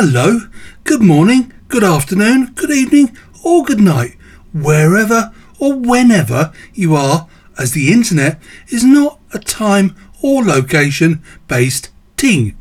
Hello, 0.00 0.42
good 0.84 1.02
morning, 1.02 1.52
good 1.66 1.82
afternoon, 1.82 2.52
good 2.54 2.70
evening, 2.70 3.18
or 3.42 3.64
good 3.64 3.80
night, 3.80 4.14
wherever 4.54 5.34
or 5.58 5.74
whenever 5.74 6.52
you 6.72 6.94
are, 6.94 7.26
as 7.58 7.72
the 7.72 7.92
internet 7.92 8.40
is 8.68 8.84
not 8.84 9.18
a 9.34 9.40
time 9.40 9.96
or 10.22 10.44
location 10.44 11.20
based 11.48 11.90
ting. 12.16 12.56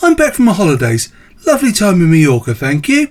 I'm 0.00 0.14
back 0.14 0.32
from 0.32 0.46
my 0.46 0.54
holidays. 0.54 1.12
Lovely 1.46 1.72
time 1.72 2.00
in 2.00 2.10
Mallorca, 2.10 2.54
thank 2.54 2.88
you. 2.88 3.08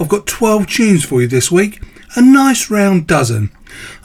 I've 0.00 0.08
got 0.08 0.26
12 0.26 0.66
tunes 0.66 1.04
for 1.04 1.20
you 1.20 1.28
this 1.28 1.52
week, 1.52 1.82
a 2.16 2.22
nice 2.22 2.70
round 2.70 3.06
dozen. 3.06 3.50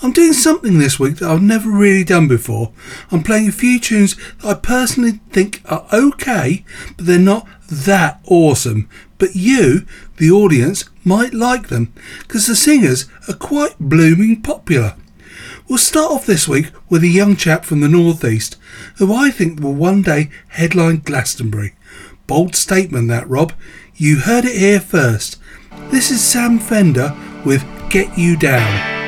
I'm 0.01 0.11
doing 0.11 0.33
something 0.33 0.77
this 0.77 0.99
week 0.99 1.17
that 1.17 1.29
I've 1.29 1.41
never 1.41 1.69
really 1.69 2.03
done 2.03 2.27
before. 2.27 2.73
I'm 3.11 3.23
playing 3.23 3.47
a 3.47 3.53
few 3.53 3.79
tunes 3.79 4.17
that 4.39 4.45
I 4.45 4.53
personally 4.55 5.21
think 5.31 5.61
are 5.65 5.87
okay, 5.93 6.65
but 6.97 7.05
they're 7.05 7.17
not 7.17 7.47
that 7.69 8.19
awesome. 8.27 8.89
But 9.17 9.35
you, 9.35 9.85
the 10.17 10.31
audience, 10.31 10.89
might 11.03 11.33
like 11.33 11.67
them 11.67 11.93
because 12.19 12.47
the 12.47 12.55
singers 12.55 13.07
are 13.27 13.33
quite 13.33 13.79
blooming 13.79 14.41
popular. 14.41 14.95
We'll 15.67 15.77
start 15.77 16.11
off 16.11 16.25
this 16.25 16.47
week 16.47 16.71
with 16.89 17.03
a 17.03 17.07
young 17.07 17.35
chap 17.35 17.63
from 17.63 17.81
the 17.81 17.87
northeast 17.87 18.57
who 18.97 19.13
I 19.13 19.29
think 19.29 19.59
will 19.59 19.75
one 19.75 20.01
day 20.01 20.31
headline 20.49 21.01
Glastonbury. 21.05 21.75
Bold 22.27 22.55
statement 22.55 23.07
that, 23.09 23.29
Rob. 23.29 23.53
You 23.95 24.19
heard 24.19 24.45
it 24.45 24.57
here 24.57 24.79
first. 24.79 25.37
This 25.91 26.09
is 26.09 26.23
Sam 26.23 26.59
Fender 26.59 27.15
with 27.45 27.65
Get 27.89 28.17
You 28.17 28.37
Down. 28.37 28.98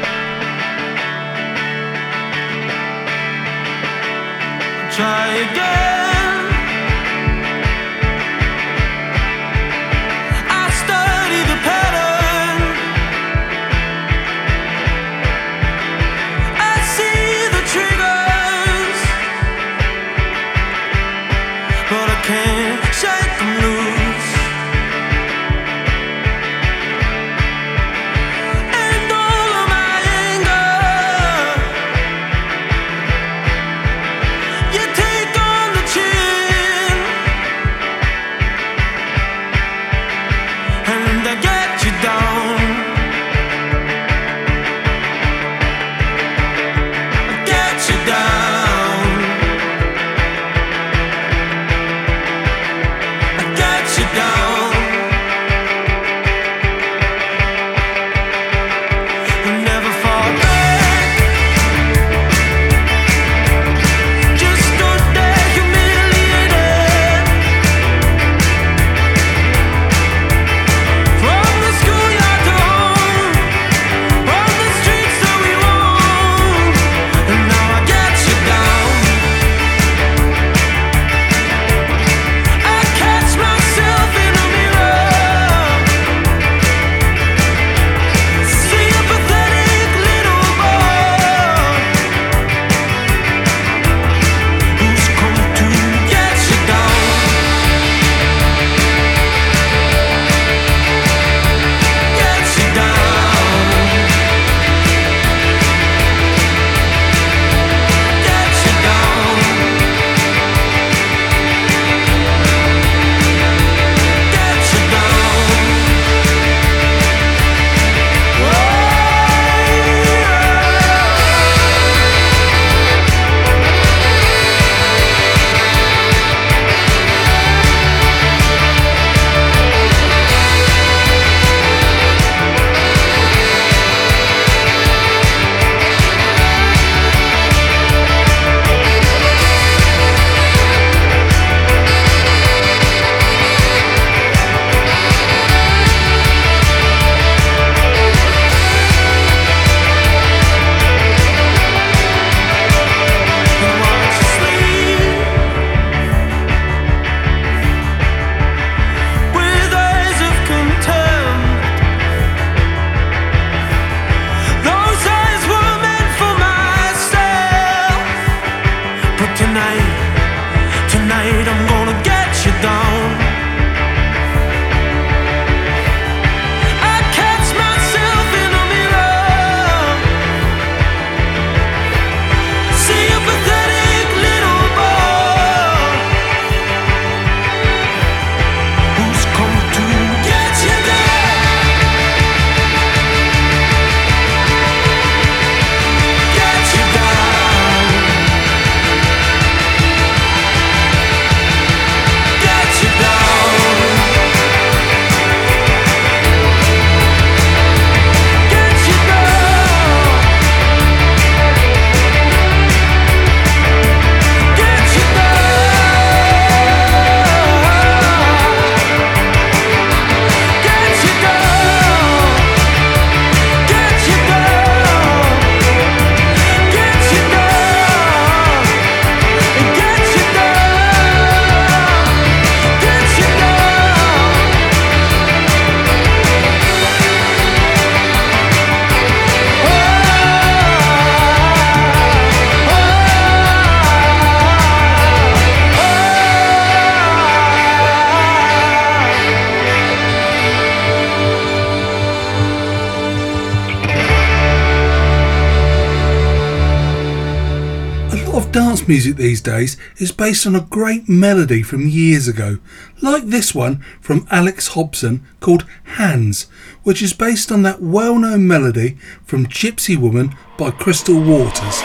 music 258.91 259.15
these 259.15 259.39
days 259.39 259.77
is 259.99 260.11
based 260.11 260.45
on 260.45 260.53
a 260.53 260.67
great 260.69 261.07
melody 261.07 261.63
from 261.63 261.87
years 261.87 262.27
ago, 262.27 262.57
like 263.01 263.23
this 263.23 263.55
one 263.55 263.81
from 264.01 264.27
Alex 264.29 264.67
Hobson 264.75 265.25
called 265.39 265.65
Hands, 265.95 266.45
which 266.83 267.01
is 267.01 267.13
based 267.13 267.53
on 267.53 267.61
that 267.61 267.81
well 267.81 268.19
known 268.19 268.45
melody 268.45 268.97
from 269.23 269.45
Gypsy 269.45 269.95
Woman 269.95 270.35
by 270.57 270.71
Crystal 270.71 271.15
Waters. 271.15 271.77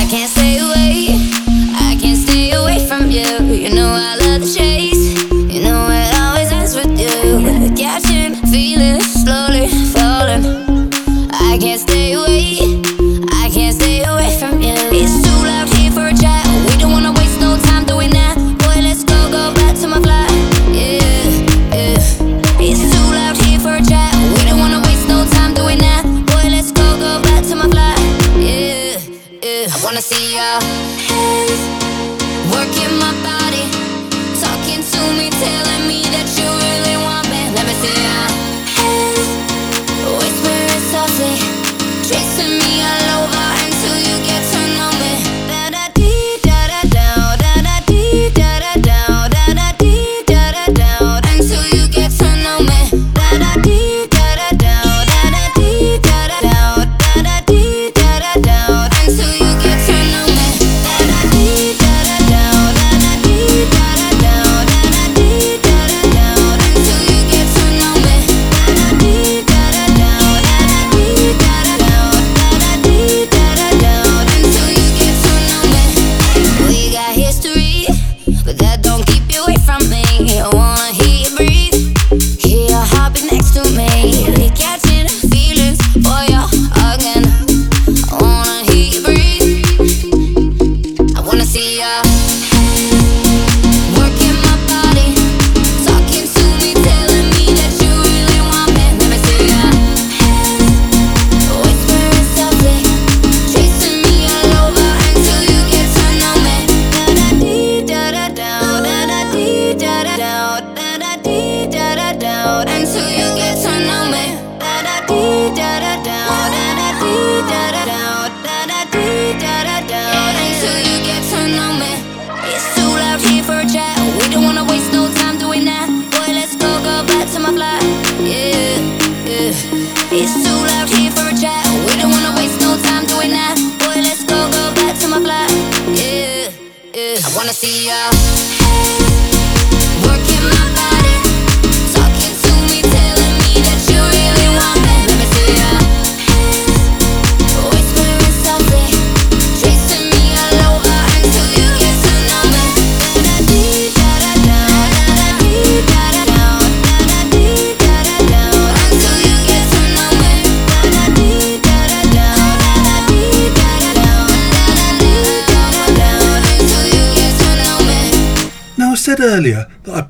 I 0.00 0.06
can't 0.08 0.30
stay 0.30 0.56
away, 0.56 1.08
I 1.90 1.98
can't 2.00 2.16
stay 2.16 2.52
away 2.52 2.78
from 2.88 3.10
you. 3.10 3.28
You 3.54 3.68
know 3.74 3.90
I 3.92 4.16
love 4.16 4.40
the 4.40 4.54
chase, 4.58 5.04
you 5.54 5.62
know 5.64 5.80
I 5.86 6.02
always 6.24 6.50
ends 6.50 6.74
with 6.74 6.98
you. 6.98 7.76
Catching 7.76 8.36
feelings 8.50 9.04
slowly 9.22 9.68
falling. 9.92 10.44
I 11.30 11.58
can't 11.60 11.78
stay 11.78 11.93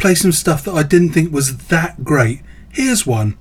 play 0.04 0.14
some 0.14 0.32
stuff 0.32 0.62
that 0.62 0.74
I 0.74 0.82
didn't 0.82 1.12
think 1.12 1.32
was 1.32 1.56
that 1.68 2.04
great. 2.04 2.42
Here's 2.68 3.06
one. 3.06 3.38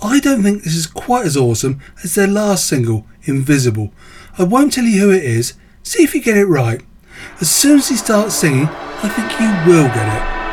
I 0.00 0.20
don't 0.20 0.44
think 0.44 0.62
this 0.62 0.76
is 0.76 0.86
quite 0.86 1.26
as 1.26 1.36
awesome 1.36 1.80
as 2.04 2.14
their 2.14 2.28
last 2.28 2.68
single, 2.68 3.04
Invisible. 3.24 3.92
I 4.38 4.44
won't 4.44 4.72
tell 4.72 4.84
you 4.84 5.00
who 5.00 5.10
it 5.10 5.24
is, 5.24 5.54
see 5.82 6.04
if 6.04 6.14
you 6.14 6.22
get 6.22 6.36
it 6.36 6.46
right. 6.46 6.80
As 7.40 7.50
soon 7.50 7.78
as 7.78 7.88
he 7.88 7.96
starts 7.96 8.36
singing, 8.36 8.68
I 8.68 9.08
think 9.08 9.40
you 9.40 9.72
will 9.72 9.88
get 9.88 10.38
it. 10.38 10.43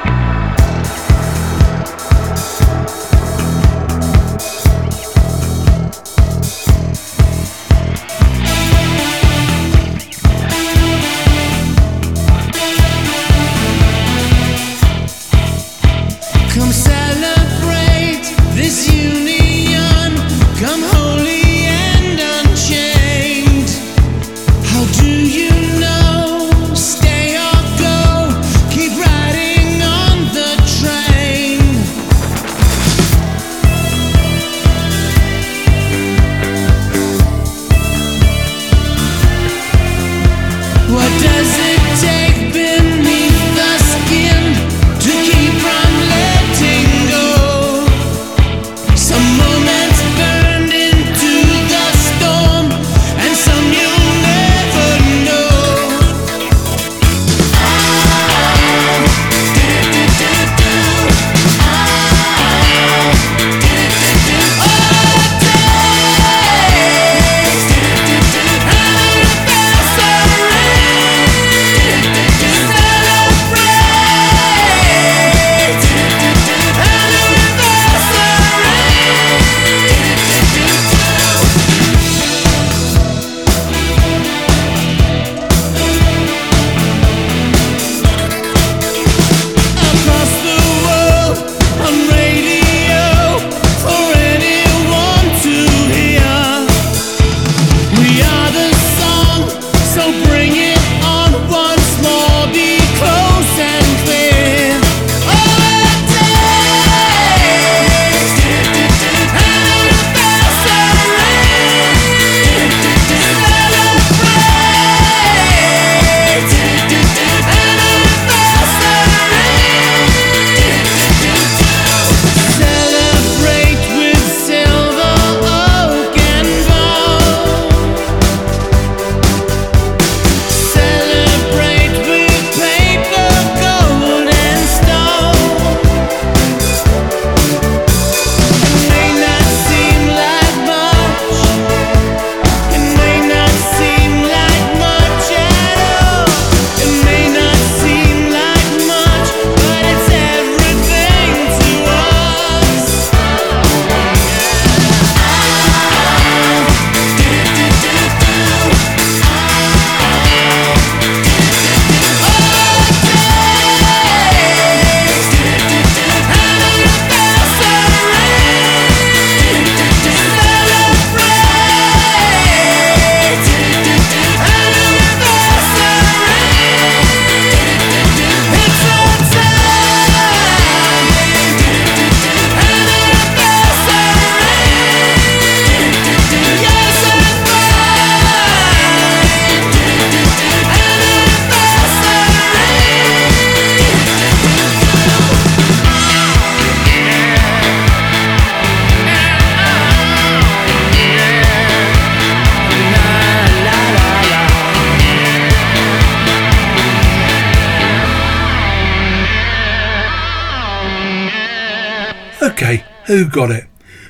Who 213.12 213.26
got 213.26 213.52
it? 213.52 213.66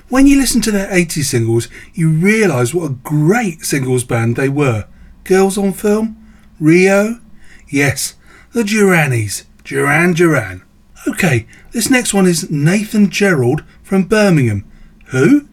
When 0.10 0.28
you 0.28 0.40
listen 0.40 0.62
to 0.62 0.70
their 0.70 0.88
80s 0.92 1.24
singles, 1.24 1.70
you 1.96 2.12
realise 2.12 2.72
what 2.72 2.86
a 2.86 2.94
great 2.94 3.66
singles 3.66 4.04
band 4.04 4.36
they 4.36 4.48
were. 4.48 4.86
Girls 5.24 5.58
on 5.58 5.74
Film? 5.74 6.24
Rio? 6.60 7.20
Yes, 7.68 8.14
the 8.54 8.62
Duranis. 8.62 9.46
Duran 9.64 10.14
Duran. 10.14 10.62
Okay, 11.08 11.48
this 11.72 11.90
next 11.90 12.14
one 12.14 12.28
is 12.28 12.52
Nathan 12.52 13.10
Gerald 13.10 13.64
from 13.82 14.04
Birmingham. 14.04 14.72
Who? 15.06 15.48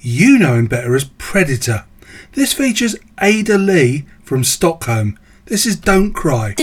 You 0.00 0.38
know 0.38 0.56
him 0.56 0.66
better 0.66 0.94
as 0.94 1.06
Preditah. 1.06 1.86
This 2.32 2.52
features 2.52 2.96
Ada 3.22 3.56
Lee 3.56 4.04
from 4.22 4.44
Stockholm. 4.44 5.18
This 5.46 5.64
is 5.64 5.76
Don't 5.76 6.12
Cry. 6.12 6.54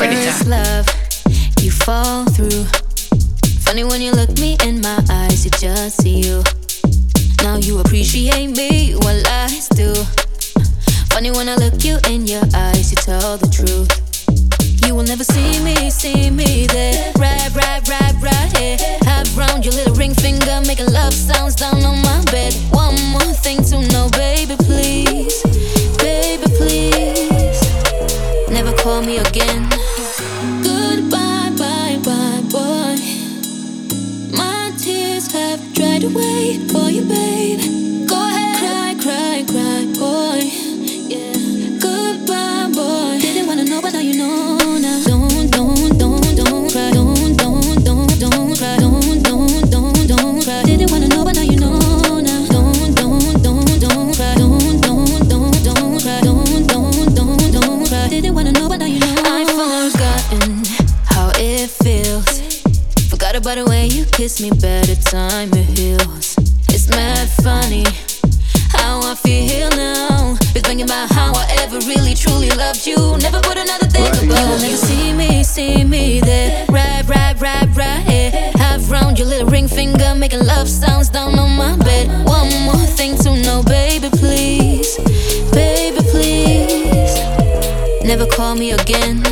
My 0.00 0.08
first 0.14 0.46
love, 0.46 0.86
you 1.60 1.70
fall 1.70 2.24
through. 2.24 2.64
Funny 3.60 3.84
when 3.84 4.00
you 4.00 4.12
look 4.12 4.30
me 4.38 4.56
in 4.64 4.80
my 4.80 4.98
eyes, 5.10 5.44
it 5.44 5.52
just 5.60 6.00
see 6.00 6.20
you. 6.22 6.42
Now 7.42 7.56
you 7.56 7.80
appreciate 7.80 8.56
me 8.56 8.94
while 8.94 9.22
I 9.26 9.48
still. 9.48 10.06
Funny 11.12 11.30
when 11.30 11.50
I 11.50 11.56
look 11.56 11.84
you 11.84 11.98
in 12.08 12.26
your 12.26 12.40
eyes, 12.54 12.90
you 12.90 12.96
tell 12.96 13.36
the 13.36 13.46
truth. 13.52 13.92
You 14.86 14.94
will 14.94 15.04
never 15.04 15.22
see 15.22 15.62
me, 15.62 15.90
see 15.90 16.30
me 16.30 16.66
there. 16.68 17.12
Right, 17.18 17.54
right, 17.54 17.86
right, 17.86 18.14
right 18.22 18.56
here. 18.56 18.78
Have 19.02 19.36
round 19.36 19.66
your 19.66 19.74
little 19.74 19.94
ring 19.96 20.14
finger, 20.14 20.62
making 20.66 20.90
love 20.90 21.12
sounds 21.12 21.56
down 21.56 21.84
on 21.84 22.00
my 22.00 22.24
bed. 22.32 22.54
One 22.70 22.96
more 23.12 23.34
thing 23.44 23.62
to 23.64 23.86
know, 23.92 24.08
baby, 24.16 24.56
please. 24.56 25.42
Baby, 25.98 26.46
please. 26.56 27.60
Never 28.48 28.72
call 28.78 29.02
me 29.02 29.18
again. 29.18 29.79
Kiss 64.20 64.42
me 64.42 64.50
better 64.50 64.94
time 64.96 65.48
it 65.54 65.78
heals. 65.78 66.36
It's 66.68 66.90
mad 66.90 67.26
funny 67.42 67.84
how 68.68 69.00
I 69.00 69.14
feel 69.14 69.70
now. 69.70 70.36
Been 70.52 70.62
thinking 70.62 70.84
about 70.84 71.10
how 71.10 71.32
I 71.34 71.46
ever 71.62 71.78
really 71.88 72.12
truly 72.12 72.50
loved 72.50 72.86
you. 72.86 73.16
Never 73.16 73.40
put 73.40 73.56
another 73.56 73.86
thing 73.86 74.08
above. 74.08 74.60
Never 74.60 74.76
see 74.76 75.14
me, 75.14 75.42
see 75.42 75.84
me 75.84 76.20
there. 76.20 76.66
Right, 76.68 77.02
right, 77.08 77.40
right, 77.40 77.66
right 77.74 78.02
here. 78.10 78.30
Have 78.56 78.90
round 78.90 79.18
your 79.18 79.26
little 79.26 79.48
ring 79.48 79.66
finger, 79.66 80.14
making 80.14 80.44
love 80.44 80.68
sounds 80.68 81.08
down 81.08 81.38
on 81.38 81.56
my 81.56 81.78
bed. 81.78 82.08
One 82.26 82.52
more 82.66 82.86
thing 82.98 83.16
to 83.24 83.30
know, 83.40 83.62
baby, 83.62 84.10
please. 84.10 84.98
Baby, 85.50 86.00
please. 86.12 87.14
Never 88.04 88.26
call 88.26 88.54
me 88.54 88.72
again. 88.72 89.29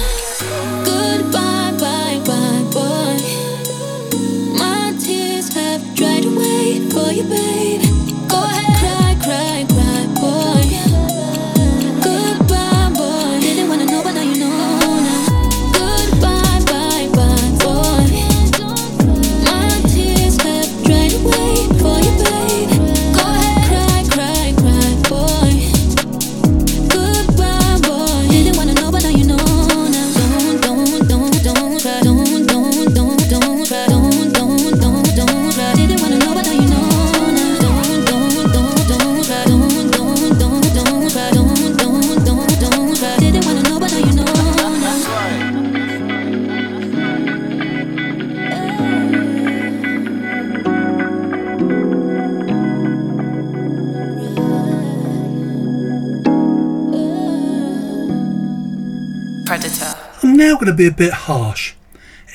Going 60.68 60.76
to 60.76 60.82
be 60.82 60.86
a 60.86 61.08
bit 61.08 61.14
harsh. 61.14 61.74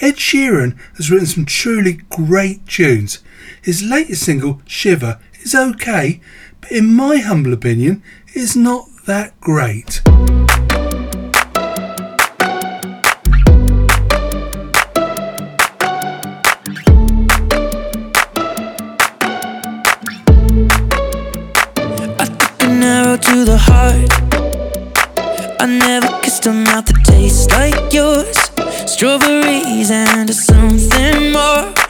Ed 0.02 0.16
Sheeran 0.16 0.76
has 0.98 1.12
written 1.12 1.28
some 1.28 1.46
truly 1.46 2.00
great 2.10 2.66
tunes. 2.68 3.20
His 3.62 3.84
latest 3.84 4.24
single, 4.24 4.60
Shiver, 4.66 5.20
is 5.42 5.54
okay, 5.54 6.20
but 6.60 6.72
in 6.72 6.96
my 6.96 7.18
humble 7.18 7.54
opinion, 7.54 8.02
is 8.34 8.56
not 8.56 8.88
that 9.06 9.40
great. 9.40 10.02
I 22.18 22.26
took 22.26 22.64
an 22.64 22.82
arrow 22.82 23.18
to 23.18 23.46
the 23.46 23.58
heart. 23.60 24.10
I 25.62 25.66
never 25.68 26.08
kissed 26.44 26.48
a 26.48 26.54
mouth 26.54 26.86
that 26.86 27.06
tastes 27.06 27.50
like 27.52 27.94
yours. 27.94 28.38
Strawberries 28.92 29.92
and 29.92 30.30
something 30.30 31.32
more. 31.32 31.83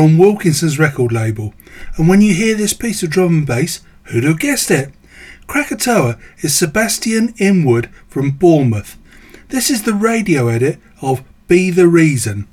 from 0.00 0.16
Wilkinson's 0.16 0.78
record 0.78 1.12
label. 1.12 1.52
And 1.98 2.08
when 2.08 2.22
you 2.22 2.32
hear 2.32 2.54
this 2.54 2.72
piece 2.72 3.02
of 3.02 3.10
drum 3.10 3.40
and 3.40 3.46
bass, 3.46 3.82
who'd 4.04 4.24
have 4.24 4.38
guessed 4.38 4.70
it? 4.70 4.94
Krakota 5.46 6.18
is 6.38 6.54
Sebastian 6.54 7.34
Inwood 7.36 7.90
from 8.08 8.30
Bournemouth. 8.30 8.96
This 9.48 9.68
is 9.68 9.82
the 9.82 9.92
radio 9.92 10.48
edit 10.48 10.78
of 11.02 11.22
Be 11.48 11.70
the 11.70 11.86
Reason. 11.86 12.48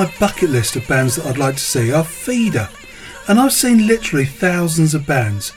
my 0.00 0.10
bucket 0.18 0.48
list 0.48 0.76
of 0.76 0.88
bands 0.88 1.16
that 1.16 1.26
I'd 1.26 1.36
like 1.36 1.56
to 1.56 1.60
see 1.60 1.92
are 1.92 2.02
Feeder, 2.02 2.70
and 3.28 3.38
I've 3.38 3.52
seen 3.52 3.86
literally 3.86 4.24
thousands 4.24 4.94
of 4.94 5.06
bands. 5.06 5.52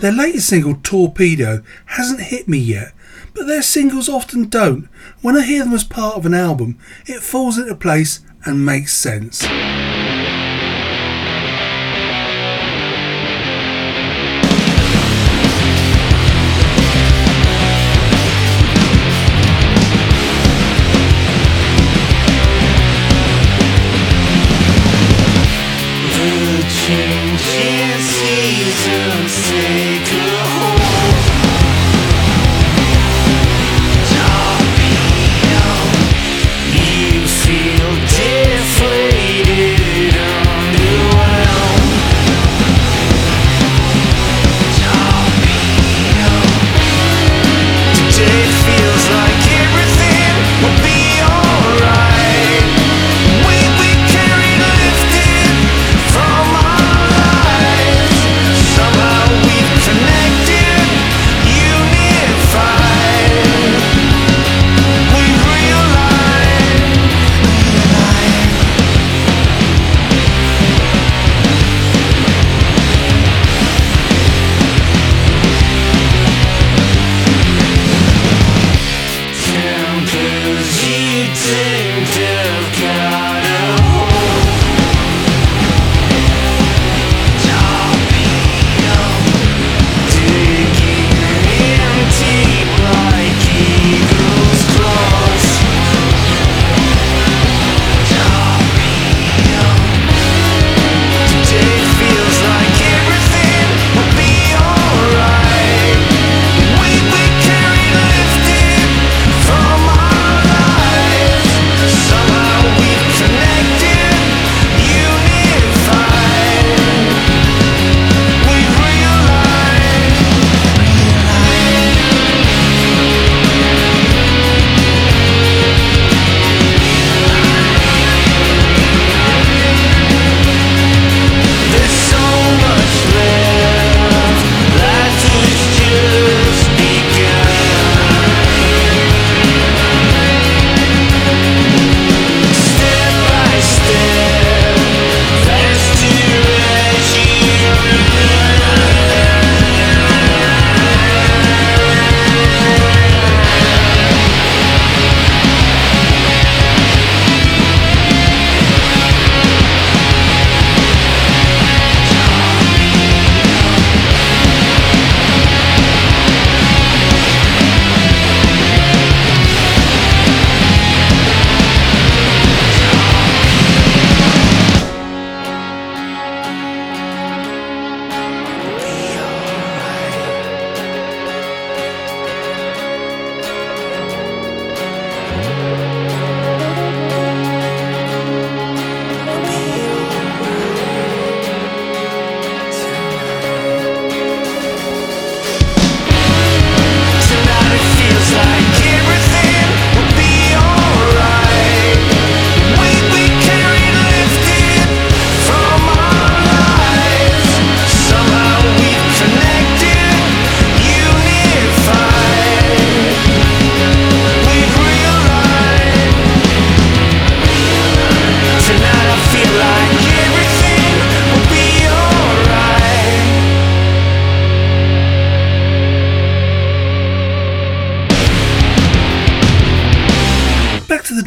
Their 0.00 0.12
latest 0.12 0.48
single, 0.48 0.76
Torpedo, 0.82 1.62
hasn't 1.84 2.22
hit 2.22 2.48
me 2.48 2.56
yet, 2.56 2.94
but 3.34 3.46
their 3.46 3.60
singles 3.60 4.08
often 4.08 4.48
don't. 4.48 4.88
When 5.20 5.36
I 5.36 5.42
hear 5.42 5.62
them 5.64 5.74
as 5.74 5.84
part 5.84 6.16
of 6.16 6.24
an 6.24 6.32
album, 6.32 6.78
it 7.04 7.20
falls 7.20 7.58
into 7.58 7.74
place 7.74 8.20
and 8.46 8.64
makes 8.64 8.94
sense. 8.94 9.44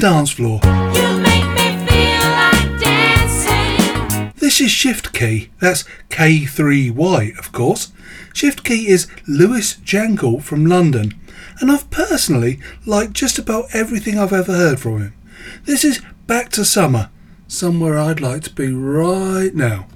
dance 0.05 0.29
floor. 0.29 0.59
Like 0.63 1.45
this 4.35 4.61
is 4.61 4.69
shift 4.69 5.13
key. 5.13 5.49
That's 5.59 5.83
K3Y, 6.09 7.39
of 7.39 7.51
course. 7.51 7.91
Shift 8.31 8.63
key 8.63 8.87
is 8.87 9.07
Lewis 9.27 9.77
Jankel 9.77 10.43
from 10.43 10.67
London, 10.67 11.19
and 11.59 11.71
I've 11.71 11.89
personally 11.89 12.59
liked 12.85 13.13
just 13.13 13.39
about 13.39 13.73
everything 13.73 14.19
I've 14.19 14.31
ever 14.31 14.53
heard 14.53 14.79
from 14.79 15.01
him. 15.01 15.15
This 15.63 15.83
is 15.83 16.03
Back 16.27 16.49
to 16.49 16.63
Summer, 16.63 17.09
somewhere 17.47 17.97
I'd 17.97 18.21
like 18.21 18.43
to 18.43 18.53
be 18.53 18.71
right 18.71 19.55
now. 19.55 19.87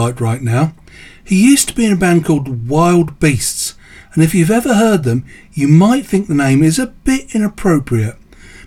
Right 0.00 0.40
now. 0.40 0.72
He 1.22 1.44
used 1.44 1.68
to 1.68 1.74
be 1.74 1.84
in 1.84 1.92
a 1.92 1.96
band 1.96 2.24
called 2.24 2.68
Wild 2.68 3.20
Beasts, 3.20 3.74
and 4.14 4.24
if 4.24 4.34
you've 4.34 4.50
ever 4.50 4.74
heard 4.74 5.04
them, 5.04 5.26
you 5.52 5.68
might 5.68 6.06
think 6.06 6.26
the 6.26 6.34
name 6.34 6.62
is 6.62 6.78
a 6.78 6.86
bit 6.86 7.34
inappropriate. 7.34 8.16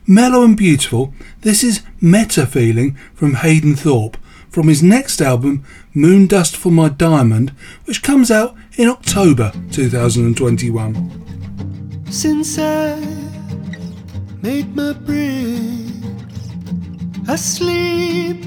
Mellow 0.05 0.43
and 0.43 0.55
beautiful, 0.55 1.13
this 1.41 1.63
is 1.63 1.81
Metafeeling 2.01 2.95
from 3.15 3.35
Hayden 3.35 3.75
Thorpe 3.75 4.17
from 4.53 4.67
his 4.67 4.83
next 4.83 5.21
album, 5.21 5.65
Moondust 5.95 6.55
for 6.55 6.71
My 6.71 6.87
Diamond, 6.87 7.49
which 7.85 8.03
comes 8.03 8.29
out 8.29 8.55
in 8.77 8.87
October 8.87 9.51
2021. 9.71 12.05
Since 12.11 12.59
I 12.59 12.99
made 14.43 14.75
my 14.75 14.93
brain 14.93 16.03
asleep, 17.27 18.45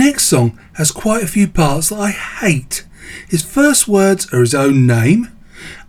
next 0.00 0.24
song 0.24 0.58
has 0.76 0.90
quite 0.90 1.22
a 1.22 1.28
few 1.28 1.46
parts 1.46 1.90
that 1.90 2.00
I 2.00 2.10
hate. 2.10 2.86
His 3.28 3.42
first 3.42 3.86
words 3.86 4.32
are 4.32 4.40
his 4.40 4.54
own 4.54 4.86
name, 4.86 5.28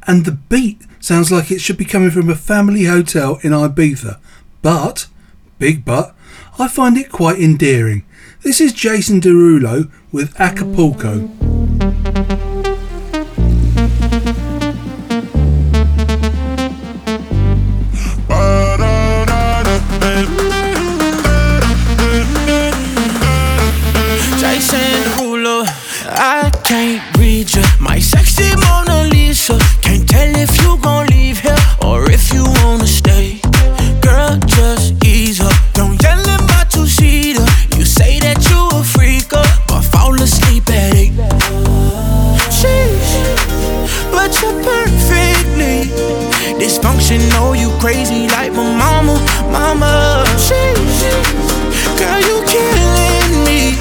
and 0.06 0.26
the 0.26 0.34
beat 0.34 0.82
sounds 1.00 1.32
like 1.32 1.50
it 1.50 1.62
should 1.62 1.78
be 1.78 1.86
coming 1.86 2.12
from 2.12 2.30
a 2.30 2.36
family 2.36 2.84
hotel 2.84 3.39
in 3.41 3.54
Ibiza. 3.54 4.19
But, 4.62 5.08
big 5.60 5.86
but, 5.86 6.13
I 6.60 6.67
find 6.67 6.97
it 6.97 7.10
quite 7.10 7.39
endearing. 7.39 8.04
This 8.43 8.60
is 8.60 8.74
Jason 8.74 9.21
Derulo 9.21 9.89
with 10.12 10.38
Acapulco. 10.38 11.41
Can't 26.63 27.02
read 27.17 27.54
you. 27.54 27.63
My 27.80 28.00
sexy 28.00 28.56
Mona 28.56 29.08
Lisa. 29.10 29.58
Can't 29.82 30.08
tell 30.08 30.36
if 30.36 30.52
you 30.62 30.78
gon' 30.82 31.08
leave 31.08 31.39
here 31.39 31.56
or 31.84 32.10
if 32.10 32.34
you 32.34 32.43
wanna 32.63 32.88
stay. 32.88 33.39
Girl, 34.02 34.38
just 34.45 34.93
ease 35.06 35.39
up. 35.41 35.54
Don't 35.74 36.02
yell 36.02 36.19
in 36.19 36.41
my 36.47 36.63
two-seater. 36.69 37.45
You 37.78 37.86
say 37.86 38.19
that 38.19 38.39
you 38.50 38.60
a 38.80 38.82
freaker, 38.84 39.45
but 39.67 39.82
fall 39.82 40.13
asleep 40.21 40.69
at 40.69 40.95
eight. 40.95 41.13
Sheesh, 42.58 43.13
but 44.12 44.32
you're 44.41 44.60
perfectly 44.63 45.89
dysfunctional. 46.60 47.58
You 47.60 47.69
crazy 47.80 48.28
like 48.28 48.52
my 48.54 48.67
mama, 48.84 49.15
mama. 49.52 50.24
Sheesh, 50.38 51.02
girl, 51.97 52.21
you 52.30 52.38
killing 52.54 53.43
me. 53.45 53.78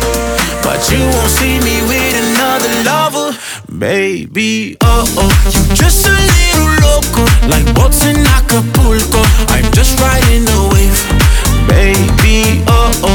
But 0.63 0.81
you 0.91 1.01
won't 1.15 1.31
see 1.31 1.59
me 1.61 1.83
with 1.89 2.20
another 2.51 2.83
lover, 2.83 3.39
baby. 3.79 4.77
Oh 4.81 5.05
oh, 5.19 5.31
you 5.47 5.75
just 5.75 6.07
a 6.07 6.11
little 6.11 6.71
loco, 6.83 7.23
like 7.47 7.67
boats 7.75 8.05
in 8.05 8.27
Acapulco. 8.27 9.23
I'm 9.55 9.71
just 9.73 9.99
riding 10.01 10.45
the 10.45 10.61
wave, 10.73 10.99
baby. 11.69 12.65
Oh 12.67 12.91
oh, 13.05 13.10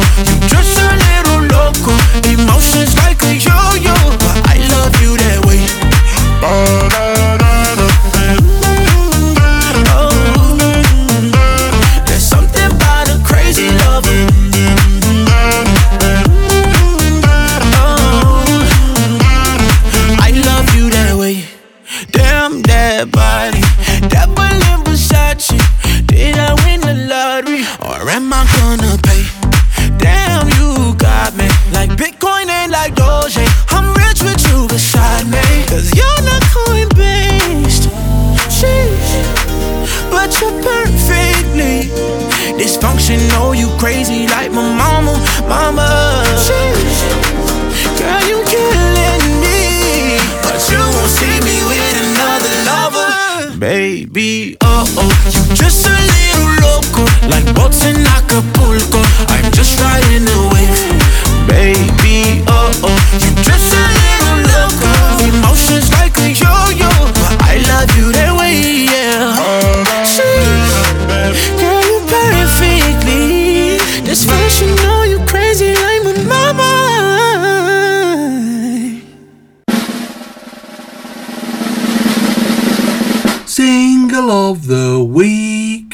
Single 83.55 84.31
of 84.31 84.67
the 84.67 85.01
Week. 85.01 85.93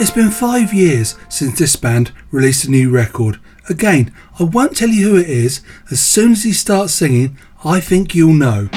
It's 0.00 0.12
been 0.12 0.30
five 0.30 0.72
years 0.72 1.16
since 1.28 1.58
this 1.58 1.74
band 1.74 2.12
released 2.30 2.66
a 2.66 2.70
new 2.70 2.90
record. 2.90 3.40
Again, 3.68 4.14
I 4.38 4.44
won't 4.44 4.76
tell 4.76 4.90
you 4.90 5.10
who 5.10 5.16
it 5.16 5.28
is, 5.28 5.62
as 5.90 5.98
soon 5.98 6.30
as 6.30 6.44
he 6.44 6.52
starts 6.52 6.94
singing, 6.94 7.36
I 7.64 7.80
think 7.80 8.14
you'll 8.14 8.34
know. 8.34 8.68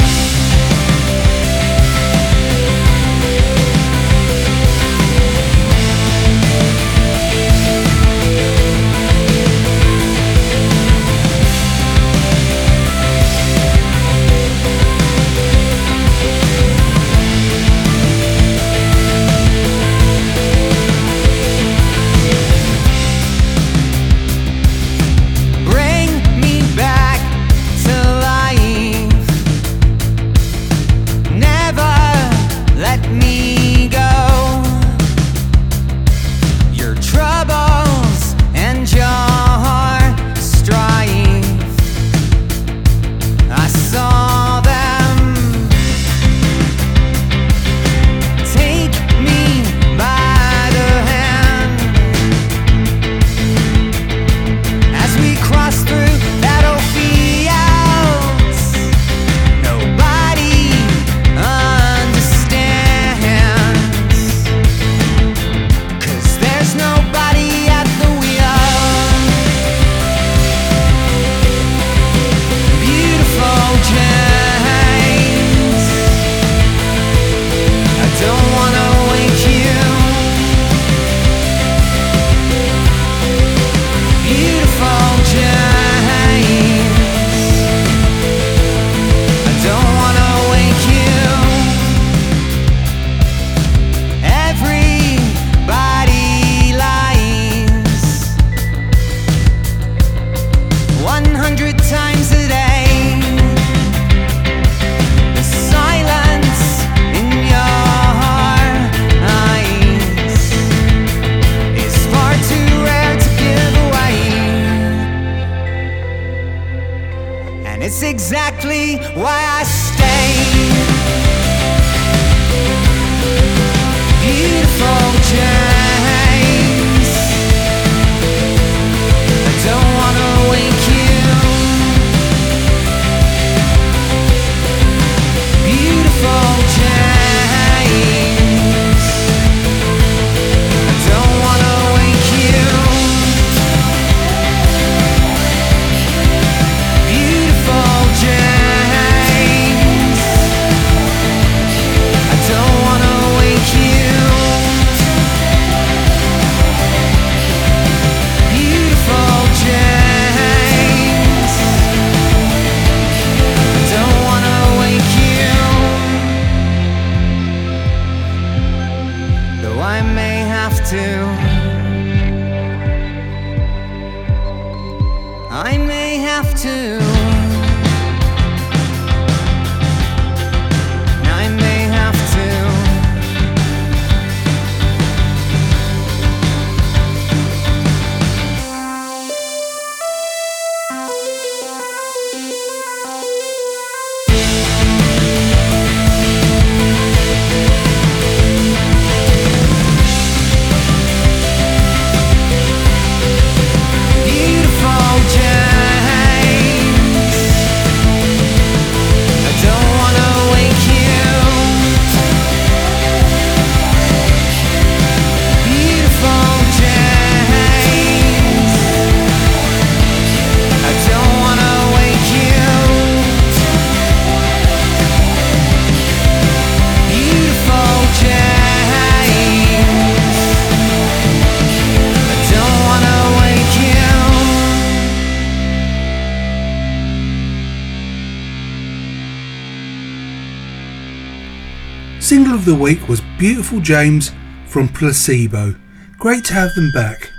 Single 242.28 242.55
of 242.55 242.65
the 242.65 242.75
week 242.75 243.07
was 243.07 243.21
Beautiful 243.39 243.80
James 243.80 244.34
from 244.65 244.89
Placebo. 244.89 245.75
Great 246.19 246.43
to 246.43 246.55
have 246.55 246.73
them 246.75 246.91
back. 246.91 247.32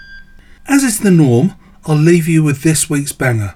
As 0.67 0.83
is 0.83 1.01
the 1.01 1.11
norm, 1.11 1.57
I'll 1.85 1.95
leave 1.95 2.27
you 2.27 2.43
with 2.43 2.63
this 2.63 2.89
week's 2.89 3.13
banger. 3.13 3.55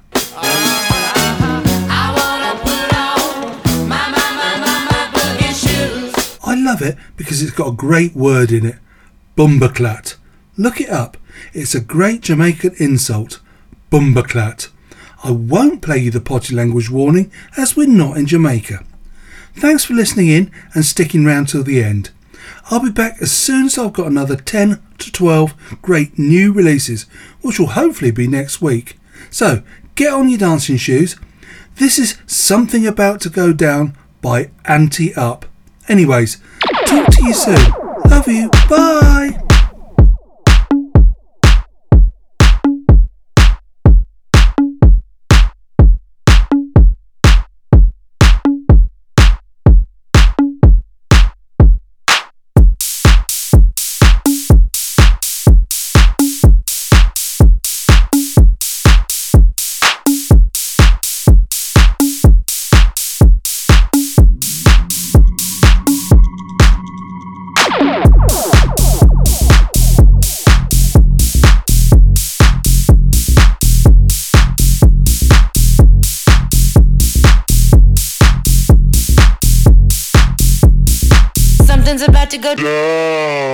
I 6.45 6.55
love 6.55 6.83
it 6.83 6.99
because 7.17 7.41
it's 7.41 7.51
got 7.51 7.69
a 7.69 7.73
great 7.73 8.15
word 8.15 8.53
in 8.53 8.67
it 8.67 8.77
Bumberclat. 9.35 10.17
Look 10.59 10.83
it 10.83 10.91
up. 10.91 11.17
It's 11.55 11.75
a 11.75 11.81
great 11.81 12.21
Jamaican 12.21 12.75
insult. 12.79 13.41
Bumberclat. 13.91 14.69
I 15.25 15.31
won't 15.31 15.81
play 15.81 15.97
you 15.97 16.11
the 16.11 16.21
potty 16.21 16.55
language 16.55 16.91
warning 16.91 17.33
as 17.57 17.75
we're 17.75 17.89
not 17.89 18.19
in 18.19 18.27
Jamaica. 18.27 18.85
Thanks 19.55 19.85
for 19.85 19.95
listening 19.95 20.29
in 20.29 20.51
and 20.75 20.85
sticking 20.85 21.25
round 21.25 21.49
till 21.49 21.63
the 21.63 21.83
end. 21.83 22.11
I'll 22.71 22.83
be 22.83 22.91
back 22.91 23.17
as 23.21 23.33
soon 23.33 23.67
as 23.67 23.79
I've 23.79 23.93
got 23.93 24.07
another 24.07 24.37
10 24.37 24.83
to 24.99 25.13
12 25.13 25.79
great 25.83 26.19
new 26.19 26.53
releases, 26.53 27.05
which 27.41 27.59
will 27.59 27.69
hopefully 27.69 28.11
be 28.11 28.27
next 28.27 28.61
week. 28.63 28.99
So 29.31 29.63
get 29.95 30.13
on 30.13 30.29
your 30.29 30.39
dancing 30.39 30.77
shoes. 30.77 31.17
This 31.77 31.99
is 31.99 32.19
Something 32.27 32.87
About 32.87 33.21
to 33.23 33.31
Go 33.31 33.53
Down 33.53 33.97
by 34.21 34.51
Anti 34.65 35.15
Up. 35.15 35.47
Anyways, 35.89 36.39
talk 36.87 37.07
to 37.09 37.25
you 37.25 37.35
soon. 37.35 37.73
Love 38.09 38.29
you. 38.29 38.51
Bye. 38.69 39.52
Something's 82.43 83.52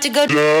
to 0.00 0.08
go. 0.08 0.59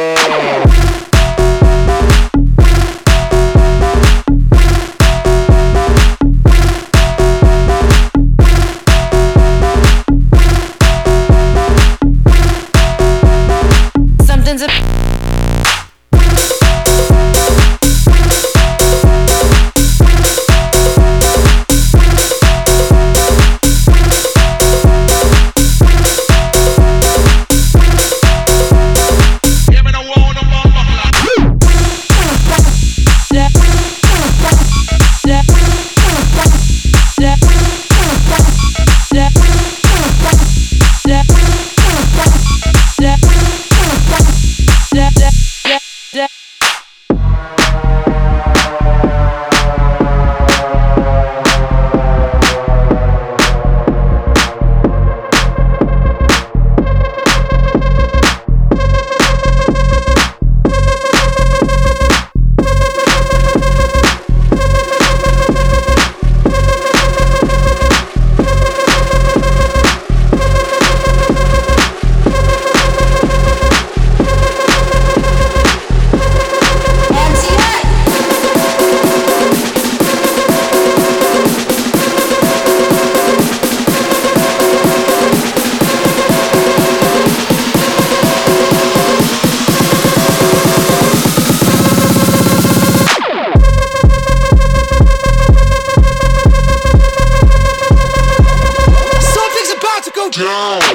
Jones. 100.40 100.89